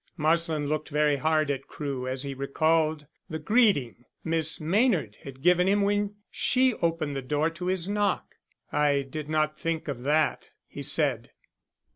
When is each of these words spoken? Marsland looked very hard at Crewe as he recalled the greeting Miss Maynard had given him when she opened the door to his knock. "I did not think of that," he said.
Marsland 0.17 0.67
looked 0.67 0.89
very 0.89 1.17
hard 1.17 1.51
at 1.51 1.67
Crewe 1.67 2.07
as 2.07 2.23
he 2.23 2.33
recalled 2.33 3.05
the 3.29 3.37
greeting 3.37 4.03
Miss 4.23 4.59
Maynard 4.59 5.17
had 5.21 5.43
given 5.43 5.67
him 5.67 5.83
when 5.83 6.15
she 6.31 6.73
opened 6.81 7.15
the 7.15 7.21
door 7.21 7.51
to 7.51 7.67
his 7.67 7.87
knock. 7.87 8.33
"I 8.71 9.03
did 9.03 9.29
not 9.29 9.59
think 9.59 9.87
of 9.87 10.01
that," 10.01 10.49
he 10.67 10.81
said. 10.81 11.33